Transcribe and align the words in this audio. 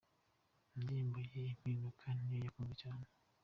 Indirimbo 0.75 1.17
ye 1.29 1.39
‘Impinduka’ 1.51 2.05
niyo 2.17 2.37
yakunzwe 2.45 2.73
cyane. 2.81 3.05